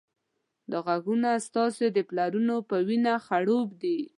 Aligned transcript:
دا 0.71 0.79
غرونه 0.85 1.29
ستاسې 1.47 1.85
د 1.91 1.97
پلرونو 2.09 2.55
په 2.69 2.75
وینه 2.87 3.13
خړوب 3.25 3.67
دي. 3.81 3.99